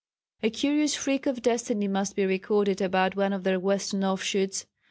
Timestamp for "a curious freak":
0.41-1.27